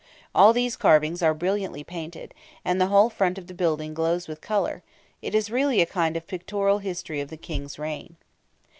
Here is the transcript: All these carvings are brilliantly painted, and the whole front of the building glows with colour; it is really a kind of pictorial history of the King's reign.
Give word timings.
All 0.33 0.51
these 0.51 0.75
carvings 0.75 1.21
are 1.21 1.35
brilliantly 1.35 1.83
painted, 1.83 2.33
and 2.65 2.81
the 2.81 2.87
whole 2.87 3.11
front 3.11 3.37
of 3.37 3.45
the 3.45 3.53
building 3.53 3.93
glows 3.93 4.27
with 4.27 4.41
colour; 4.41 4.81
it 5.21 5.35
is 5.35 5.51
really 5.51 5.79
a 5.79 5.85
kind 5.85 6.17
of 6.17 6.25
pictorial 6.25 6.79
history 6.79 7.21
of 7.21 7.29
the 7.29 7.37
King's 7.37 7.77
reign. 7.77 8.15